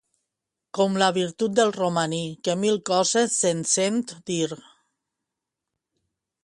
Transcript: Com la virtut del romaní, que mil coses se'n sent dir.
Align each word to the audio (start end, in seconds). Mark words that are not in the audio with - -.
Com 0.77 0.95
la 1.03 1.09
virtut 1.17 1.53
del 1.59 1.73
romaní, 1.75 2.21
que 2.47 2.57
mil 2.63 2.81
coses 2.91 3.37
se'n 3.43 3.63
sent 3.75 4.01
dir. 4.31 4.61